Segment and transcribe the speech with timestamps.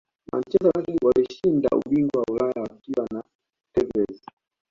[0.29, 3.23] manchester united walishinda ubingwa wa ulaya wakiwa na
[3.75, 4.21] tevez